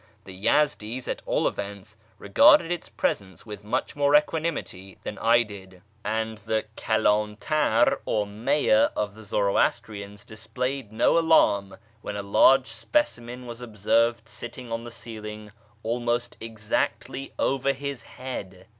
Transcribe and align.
The 0.23 0.33
Yezdis, 0.33 1.07
at 1.07 1.21
all 1.27 1.47
events, 1.47 1.95
regarded 2.17 2.71
its 2.71 2.89
presence 2.89 3.45
with 3.45 3.63
much 3.63 3.95
more 3.95 4.15
equanimity 4.15 4.97
than 5.03 5.19
I 5.19 5.43
did, 5.43 5.83
and 6.03 6.39
the 6.39 6.65
Kaldntar, 6.75 7.99
or 8.05 8.25
mayor, 8.25 8.89
of 8.95 9.13
the 9.13 9.23
Zoroastrians 9.23 10.25
displayed 10.25 10.91
no 10.91 11.19
alarm 11.19 11.77
when 12.01 12.15
a 12.15 12.23
large 12.23 12.65
specimen 12.69 13.45
was 13.45 13.61
observed 13.61 14.27
sitting 14.27 14.71
on 14.71 14.85
the 14.85 14.89
ceiling 14.91 15.51
almost 15.83 16.35
exactly 16.41 17.31
over 17.37 17.71
his 17.71 18.01
head. 18.01 18.65